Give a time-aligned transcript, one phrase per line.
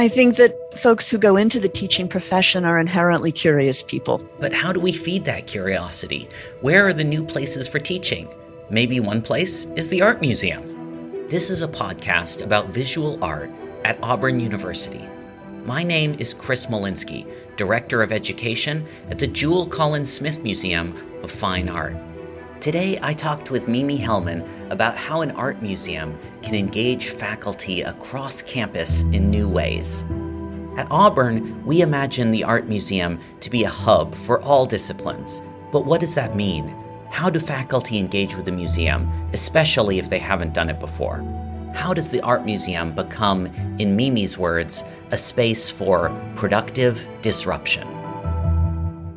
[0.00, 4.26] I think that folks who go into the teaching profession are inherently curious people.
[4.38, 6.26] But how do we feed that curiosity?
[6.62, 8.26] Where are the new places for teaching?
[8.70, 11.28] Maybe one place is the Art Museum.
[11.28, 13.50] This is a podcast about visual art
[13.84, 15.06] at Auburn University.
[15.66, 17.26] My name is Chris Molinski,
[17.58, 21.94] Director of Education at the Jule Collins Smith Museum of Fine Art.
[22.60, 28.42] Today, I talked with Mimi Hellman about how an art museum can engage faculty across
[28.42, 30.04] campus in new ways.
[30.76, 35.40] At Auburn, we imagine the art museum to be a hub for all disciplines.
[35.72, 36.68] But what does that mean?
[37.08, 41.24] How do faculty engage with the museum, especially if they haven't done it before?
[41.74, 43.46] How does the art museum become,
[43.78, 47.99] in Mimi's words, a space for productive disruption?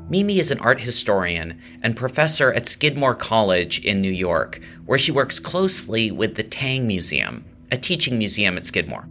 [0.09, 5.13] Mimi is an art historian and professor at Skidmore College in New York, where she
[5.13, 9.07] works closely with the Tang Museum, a teaching museum at Skidmore.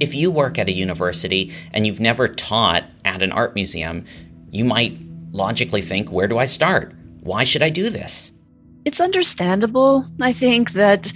[0.00, 4.04] If you work at a university and you've never taught at an art museum,
[4.50, 4.98] you might
[5.30, 6.92] logically think, where do I start?
[7.20, 8.32] Why should I do this?
[8.84, 11.12] It's understandable, I think, that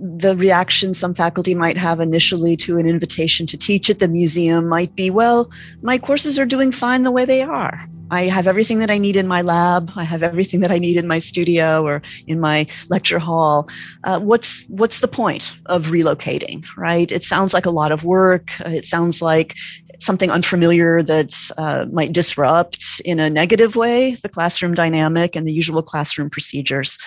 [0.00, 4.68] the reaction some faculty might have initially to an invitation to teach at the museum
[4.68, 5.50] might be, well,
[5.82, 7.86] my courses are doing fine the way they are.
[8.10, 9.92] I have everything that I need in my lab.
[9.96, 13.68] I have everything that I need in my studio or in my lecture hall.
[14.04, 16.64] Uh, what's what's the point of relocating?
[16.76, 17.10] Right?
[17.10, 18.50] It sounds like a lot of work.
[18.60, 19.54] It sounds like
[20.00, 25.52] something unfamiliar that uh, might disrupt in a negative way the classroom dynamic and the
[25.52, 26.98] usual classroom procedures.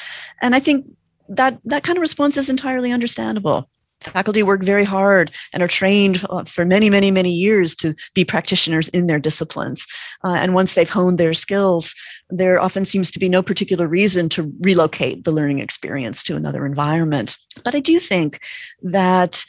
[0.41, 0.85] And I think
[1.29, 3.69] that that kind of response is entirely understandable
[4.03, 8.25] faculty work very hard and are trained uh, for many, many, many years to be
[8.25, 9.85] practitioners in their disciplines.
[10.23, 11.95] Uh, and once they've honed their skills,
[12.29, 16.65] there often seems to be no particular reason to relocate the learning experience to another
[16.65, 17.37] environment.
[17.63, 18.41] But I do think
[18.81, 19.43] that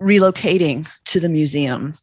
[0.00, 1.96] relocating to the museum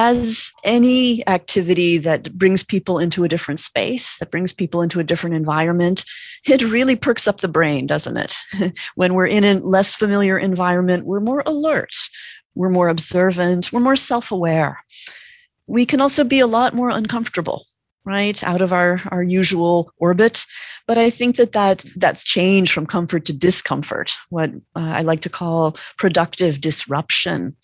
[0.00, 5.04] as any activity that brings people into a different space, that brings people into a
[5.04, 6.06] different environment,
[6.46, 8.34] it really perks up the brain, doesn't it?
[8.94, 11.90] when we're in a less familiar environment, we're more alert,
[12.54, 14.82] we're more observant, we're more self aware.
[15.66, 17.66] We can also be a lot more uncomfortable
[18.06, 20.46] right out of our our usual orbit
[20.86, 25.20] but i think that that that's changed from comfort to discomfort what uh, i like
[25.20, 27.54] to call productive disruption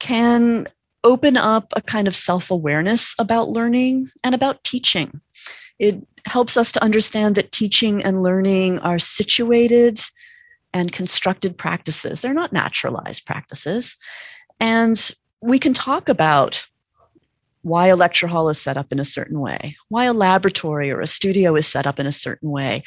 [0.00, 0.66] can
[1.04, 5.20] open up a kind of self awareness about learning and about teaching.
[5.78, 10.00] It helps us to understand that teaching and learning are situated
[10.74, 12.20] and constructed practices.
[12.20, 13.96] They're not naturalized practices.
[14.60, 16.64] And we can talk about
[17.62, 21.00] why a lecture hall is set up in a certain way, why a laboratory or
[21.00, 22.82] a studio is set up in a certain way.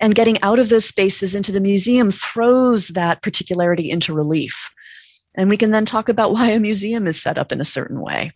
[0.00, 4.70] And getting out of those spaces into the museum throws that particularity into relief.
[5.36, 8.00] And we can then talk about why a museum is set up in a certain
[8.00, 8.32] way.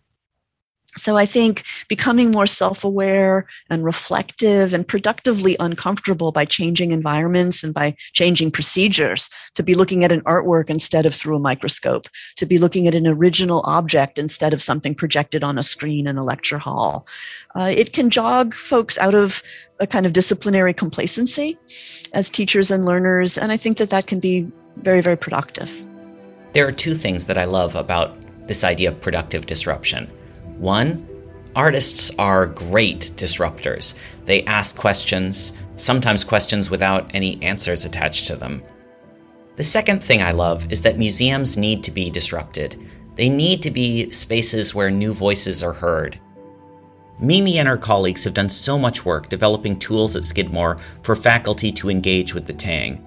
[0.97, 7.63] So I think becoming more self aware and reflective and productively uncomfortable by changing environments
[7.63, 12.07] and by changing procedures, to be looking at an artwork instead of through a microscope,
[12.35, 16.17] to be looking at an original object instead of something projected on a screen in
[16.17, 17.07] a lecture hall.
[17.55, 19.41] Uh, it can jog folks out of
[19.79, 21.57] a kind of disciplinary complacency
[22.11, 23.37] as teachers and learners.
[23.37, 25.85] And I think that that can be very, very productive.
[26.53, 28.17] There are two things that I love about
[28.47, 30.07] this idea of productive disruption.
[30.57, 31.07] One,
[31.55, 33.93] artists are great disruptors.
[34.25, 38.63] They ask questions, sometimes questions without any answers attached to them.
[39.55, 42.91] The second thing I love is that museums need to be disrupted.
[43.15, 46.19] They need to be spaces where new voices are heard.
[47.21, 51.71] Mimi and her colleagues have done so much work developing tools at Skidmore for faculty
[51.73, 53.05] to engage with the Tang.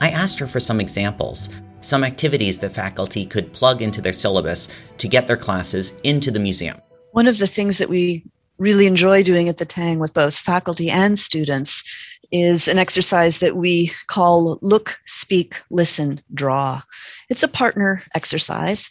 [0.00, 1.48] I asked her for some examples,
[1.86, 4.66] some activities that faculty could plug into their syllabus
[4.98, 6.76] to get their classes into the museum.
[7.12, 8.24] One of the things that we
[8.58, 11.84] really enjoy doing at the Tang with both faculty and students
[12.32, 16.80] is an exercise that we call Look, Speak, Listen, Draw.
[17.28, 18.90] It's a partner exercise,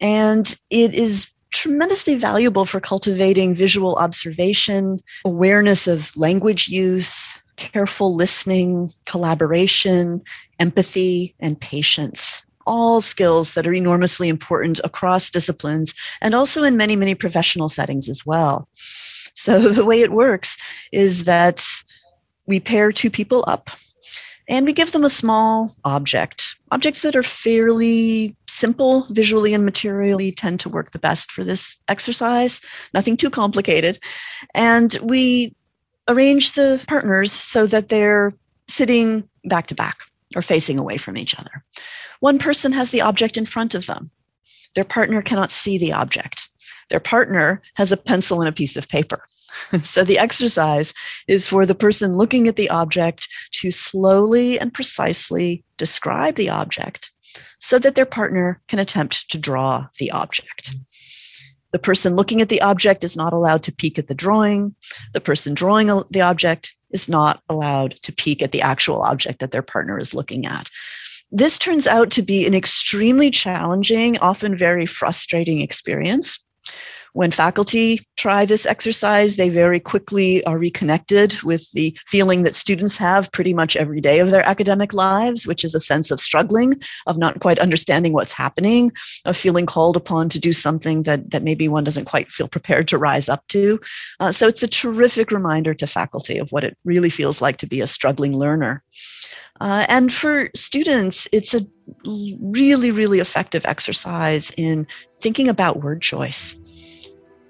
[0.00, 8.92] and it is tremendously valuable for cultivating visual observation, awareness of language use, careful listening,
[9.06, 10.20] collaboration,
[10.58, 12.42] empathy, and patience.
[12.66, 18.08] All skills that are enormously important across disciplines and also in many, many professional settings
[18.08, 18.68] as well.
[19.34, 20.56] So, the way it works
[20.90, 21.64] is that
[22.46, 23.70] we pair two people up
[24.48, 26.56] and we give them a small object.
[26.72, 31.76] Objects that are fairly simple visually and materially tend to work the best for this
[31.86, 32.60] exercise,
[32.92, 34.00] nothing too complicated.
[34.54, 35.54] And we
[36.08, 38.34] arrange the partners so that they're
[38.68, 39.98] sitting back to back
[40.34, 41.64] or facing away from each other.
[42.20, 44.10] One person has the object in front of them.
[44.74, 46.48] their partner cannot see the object.
[46.88, 49.26] Their partner has a pencil and a piece of paper.
[49.82, 50.94] so the exercise
[51.28, 57.10] is for the person looking at the object to slowly and precisely describe the object
[57.60, 60.74] so that their partner can attempt to draw the object.
[61.72, 64.74] The person looking at the object is not allowed to peek at the drawing.
[65.12, 69.50] The person drawing the object is not allowed to peek at the actual object that
[69.50, 70.68] their partner is looking at.
[71.30, 76.38] This turns out to be an extremely challenging, often very frustrating experience
[77.12, 82.96] when faculty try this exercise, they very quickly are reconnected with the feeling that students
[82.96, 86.80] have pretty much every day of their academic lives, which is a sense of struggling,
[87.06, 88.90] of not quite understanding what's happening,
[89.26, 92.88] of feeling called upon to do something that, that maybe one doesn't quite feel prepared
[92.88, 93.78] to rise up to.
[94.20, 97.66] Uh, so it's a terrific reminder to faculty of what it really feels like to
[97.66, 98.82] be a struggling learner.
[99.60, 101.64] Uh, and for students, it's a
[102.40, 104.86] really, really effective exercise in
[105.20, 106.56] thinking about word choice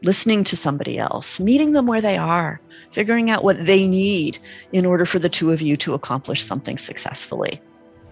[0.03, 2.61] listening to somebody else, meeting them where they are,
[2.91, 4.39] figuring out what they need
[4.73, 7.61] in order for the two of you to accomplish something successfully.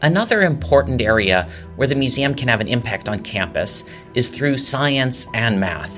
[0.02, 3.84] Another important area where the museum can have an impact on campus
[4.14, 5.92] is through science and math.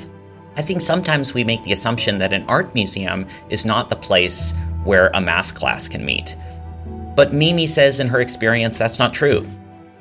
[0.57, 4.53] I think sometimes we make the assumption that an art museum is not the place
[4.85, 6.37] where a math class can meet.
[7.15, 9.49] But Mimi says in her experience that's not true.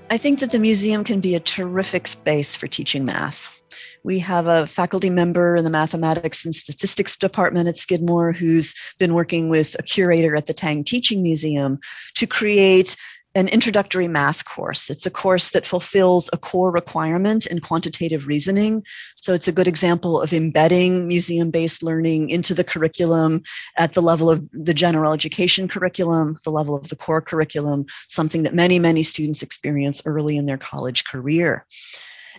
[0.09, 3.61] I think that the museum can be a terrific space for teaching math.
[4.03, 9.13] We have a faculty member in the mathematics and statistics department at Skidmore who's been
[9.13, 11.79] working with a curator at the Tang Teaching Museum
[12.15, 12.95] to create
[13.33, 14.89] an introductory math course.
[14.89, 18.83] It's a course that fulfills a core requirement in quantitative reasoning.
[19.15, 23.44] So it's a good example of embedding museum based learning into the curriculum
[23.77, 28.44] at the level of the general education curriculum, the level of the core curriculum, something
[28.44, 31.65] that many, many students experience early in their college career.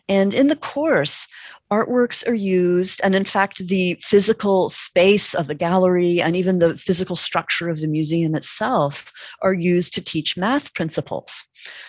[0.08, 1.26] And in the course,
[1.70, 6.76] artworks are used, and in fact, the physical space of the gallery and even the
[6.76, 9.12] physical structure of the museum itself
[9.42, 11.44] are used to teach math principles.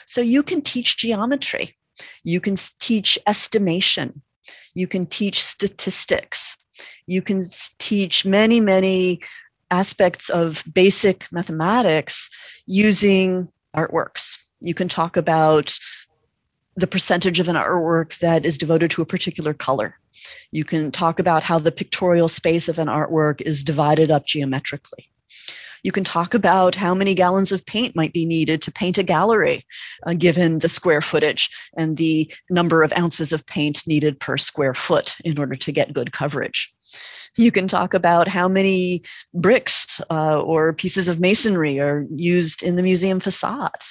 [0.05, 1.75] So you can teach geometry,
[2.23, 4.21] you can teach estimation,
[4.73, 6.55] you can teach statistics,
[7.07, 7.41] you can
[7.79, 9.19] teach many, many
[9.71, 12.29] aspects of basic mathematics
[12.67, 14.37] using artworks.
[14.59, 15.75] You can talk about
[16.75, 19.99] the percentage of an artwork that is devoted to a particular color.
[20.51, 25.09] You can talk about how the pictorial space of an artwork is divided up geometrically.
[25.83, 29.03] You can talk about how many gallons of paint might be needed to paint a
[29.03, 29.65] gallery,
[30.07, 34.73] uh, given the square footage and the number of ounces of paint needed per square
[34.73, 36.73] foot in order to get good coverage.
[37.35, 39.01] You can talk about how many
[39.33, 43.81] bricks uh, or pieces of masonry are used in the museum facade.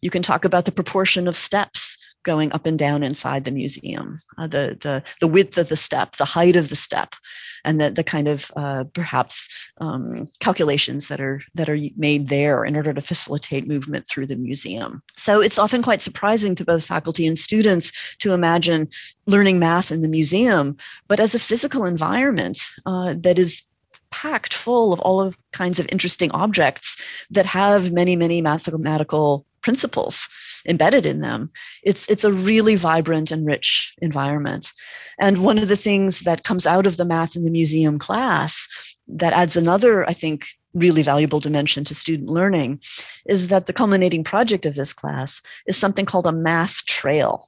[0.00, 4.20] You can talk about the proportion of steps going up and down inside the museum,
[4.36, 7.14] uh, the, the, the width of the step, the height of the step,
[7.64, 9.48] and the, the kind of uh, perhaps
[9.80, 14.36] um, calculations that are, that are made there in order to facilitate movement through the
[14.36, 15.02] museum.
[15.16, 18.88] So it's often quite surprising to both faculty and students to imagine
[19.26, 20.76] learning math in the museum,
[21.08, 23.62] but as a physical environment uh, that is
[24.10, 30.30] packed full of all of kinds of interesting objects that have many many mathematical principles
[30.66, 31.50] embedded in them.
[31.82, 34.72] It's it's a really vibrant and rich environment.
[35.18, 38.66] And one of the things that comes out of the math in the museum class
[39.08, 42.80] that adds another, I think, really valuable dimension to student learning
[43.26, 47.46] is that the culminating project of this class is something called a math trail.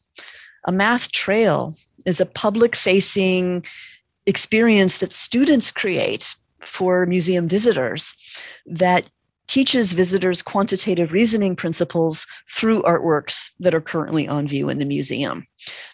[0.67, 1.75] A math trail
[2.05, 3.65] is a public facing
[4.27, 6.35] experience that students create
[6.67, 8.13] for museum visitors
[8.67, 9.09] that
[9.51, 15.45] teaches visitors quantitative reasoning principles through artworks that are currently on view in the museum.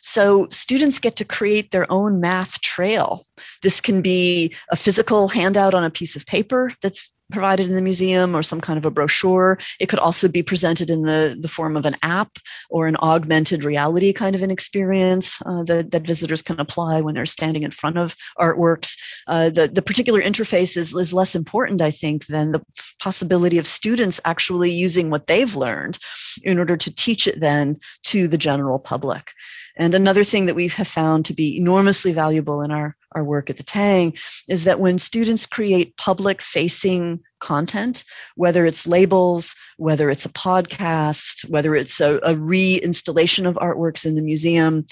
[0.03, 3.25] So students get to create their own math trail.
[3.63, 7.83] This can be a physical handout on a piece of paper that's provided in the
[7.83, 9.59] museum or some kind of a brochure.
[9.81, 12.39] It could also be presented in the, the form of an app
[12.71, 17.15] or an augmented reality kind of an experience uh, that, that visitors can apply when
[17.15, 18.97] they're standing in front of artworks.
[19.27, 22.63] Uh, the, the particular interface is, is less important, I think, than the
[23.01, 25.99] possibility of students actually using what they've learned
[26.43, 29.33] in order to teach it then to the general public.
[29.77, 33.51] And another thing that we have found to be enormously valuable in our, our work
[33.51, 34.15] at the Tang
[34.49, 38.03] is that when students create public facing content,
[38.37, 44.15] whether it's labels, whether it's a podcast, whether it's a, a reinstallation of artworks in
[44.15, 44.87] the museum,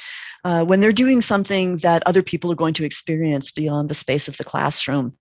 [0.45, 4.29] uh, when they're doing something that other people are going to experience beyond the space
[4.29, 5.17] of the classroom,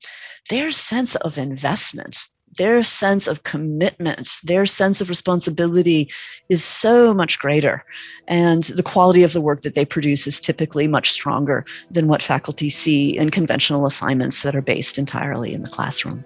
[0.50, 2.17] their sense of investment
[2.57, 6.10] their sense of commitment, their sense of responsibility
[6.50, 7.83] is so much greater.
[8.27, 12.22] And the quality of the work that they produce is typically much stronger than what
[12.22, 16.24] faculty see in conventional assignments that are based entirely in the classroom.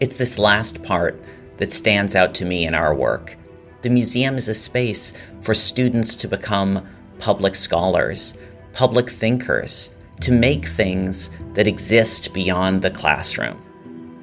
[0.00, 1.20] It's this last part
[1.56, 3.36] that stands out to me in our work.
[3.82, 6.86] The museum is a space for students to become
[7.18, 8.34] public scholars,
[8.72, 13.60] public thinkers, to make things that exist beyond the classroom.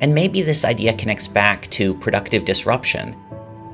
[0.02, 3.16] And maybe this idea connects back to productive disruption.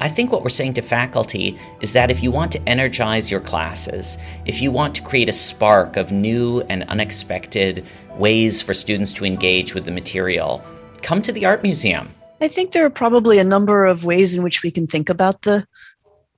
[0.01, 3.39] I think what we're saying to faculty is that if you want to energize your
[3.39, 7.85] classes, if you want to create a spark of new and unexpected
[8.17, 10.63] ways for students to engage with the material,
[11.03, 12.13] come to the Art Museum.
[12.41, 15.43] I think there are probably a number of ways in which we can think about
[15.43, 15.67] the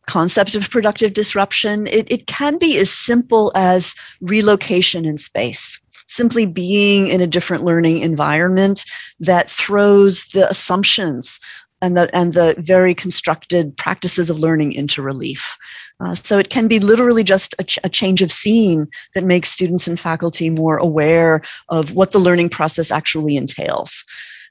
[0.08, 1.88] concept of productive disruption.
[1.88, 7.64] It, it can be as simple as relocation in space simply being in a different
[7.64, 8.86] learning environment
[9.20, 11.40] that throws the assumptions
[11.84, 15.58] and the and the very constructed practices of learning into relief.
[16.00, 19.52] Uh, so it can be literally just a, ch- a, change of scene that makes
[19.52, 24.04] students and faculty more aware of what the learning process actually entails.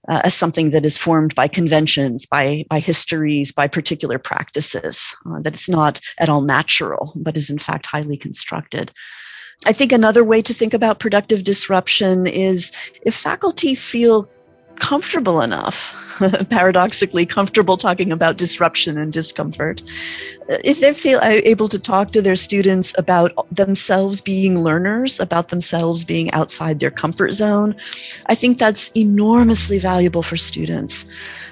[0.09, 5.41] Uh, as something that is formed by conventions, by, by histories, by particular practices, uh,
[5.41, 8.91] that it's not at all natural, but is in fact highly constructed.
[9.65, 14.29] I think another way to think about productive disruption is if faculty feel
[14.77, 15.95] comfortable enough,
[16.51, 19.81] paradoxically comfortable talking about disruption and discomfort,
[20.49, 26.03] if they feel able to talk to their students about themselves being learners, about themselves
[26.03, 27.77] being outside their comfort zone,
[28.27, 31.07] I think that's enormously valuable for students.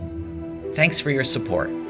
[0.75, 1.84] Thanks for your support.